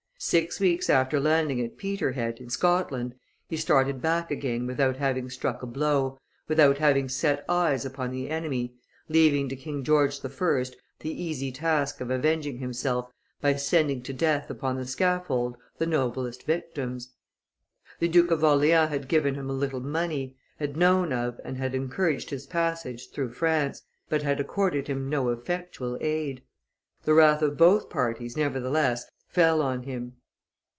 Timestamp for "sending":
13.55-14.03